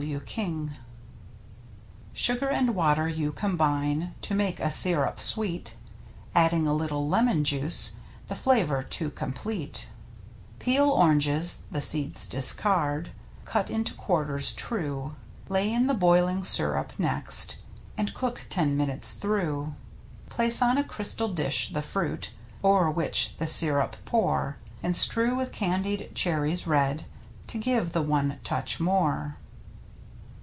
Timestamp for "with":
25.35-25.51